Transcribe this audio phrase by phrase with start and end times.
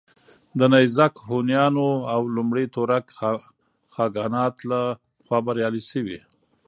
[0.59, 3.05] د نېزاک هونيانو او لومړي تورک
[3.95, 4.81] خاگانات له
[5.25, 6.19] خوا بريالي شوي